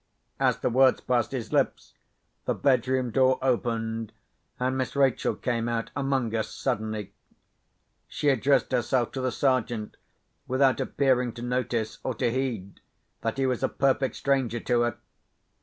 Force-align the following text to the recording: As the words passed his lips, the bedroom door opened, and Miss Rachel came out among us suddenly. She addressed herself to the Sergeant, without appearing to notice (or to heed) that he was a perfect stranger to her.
As 0.39 0.57
the 0.57 0.71
words 0.71 0.99
passed 0.99 1.31
his 1.31 1.53
lips, 1.53 1.93
the 2.45 2.55
bedroom 2.55 3.11
door 3.11 3.37
opened, 3.39 4.13
and 4.59 4.75
Miss 4.75 4.95
Rachel 4.95 5.35
came 5.35 5.69
out 5.69 5.91
among 5.95 6.33
us 6.35 6.49
suddenly. 6.49 7.13
She 8.07 8.29
addressed 8.29 8.71
herself 8.71 9.11
to 9.11 9.21
the 9.21 9.31
Sergeant, 9.31 9.97
without 10.47 10.79
appearing 10.79 11.33
to 11.33 11.43
notice 11.43 11.99
(or 12.03 12.15
to 12.15 12.31
heed) 12.31 12.79
that 13.21 13.37
he 13.37 13.45
was 13.45 13.61
a 13.61 13.69
perfect 13.69 14.15
stranger 14.15 14.59
to 14.61 14.81
her. 14.81 14.97